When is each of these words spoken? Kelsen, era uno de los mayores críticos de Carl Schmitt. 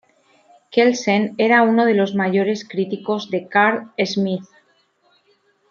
Kelsen, 0.71 1.35
era 1.37 1.61
uno 1.61 1.85
de 1.85 1.93
los 1.93 2.15
mayores 2.15 2.67
críticos 2.67 3.29
de 3.29 3.47
Carl 3.47 3.91
Schmitt. 4.03 4.41